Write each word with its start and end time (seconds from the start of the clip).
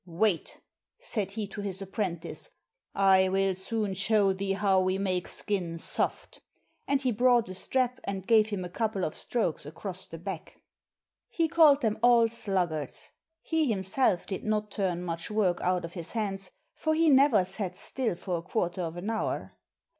"Wait," 0.07 0.59
said 0.99 1.33
he 1.33 1.45
to 1.45 1.61
his 1.61 1.79
apprentice, 1.79 2.49
"I 2.95 3.29
will 3.29 3.53
soon 3.53 3.93
show 3.93 4.33
thee 4.33 4.53
how 4.53 4.81
we 4.81 4.97
make 4.97 5.27
skins 5.27 5.83
soft," 5.83 6.41
and 6.87 6.99
he 6.99 7.11
brought 7.11 7.49
a 7.49 7.53
strap 7.53 7.99
and 8.05 8.25
gave 8.25 8.47
him 8.47 8.65
a 8.65 8.69
couple 8.69 9.03
of 9.05 9.13
strokes 9.13 9.63
across 9.63 10.07
the 10.07 10.17
back. 10.17 10.59
He 11.29 11.47
called 11.47 11.81
them 11.81 11.99
all 12.01 12.27
sluggards. 12.29 13.11
He 13.43 13.69
himself 13.69 14.25
did 14.25 14.43
not 14.43 14.71
turn 14.71 15.03
much 15.03 15.29
work 15.29 15.61
out 15.61 15.85
of 15.85 15.93
his 15.93 16.13
hands, 16.13 16.49
for 16.73 16.95
he 16.95 17.07
never 17.07 17.45
sat 17.45 17.75
still 17.75 18.15
for 18.15 18.39
a 18.39 18.41
quarter 18.41 18.81
of 18.81 18.97
an 18.97 19.11
hour. 19.11 19.55